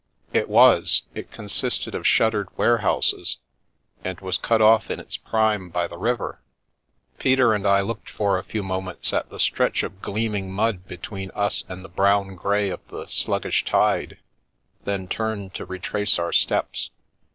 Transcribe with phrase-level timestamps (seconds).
[0.33, 3.37] It was— it consisted of shuttered warehouses,
[4.03, 6.41] and was cut off in its prime by the river.
[7.19, 9.83] Peter and I looked for o The Milky Way a few moments at the stretch
[9.83, 14.17] of gleaming mud between us and the brown grey of the sluggish tide,
[14.85, 16.89] then turned to retrace our steps.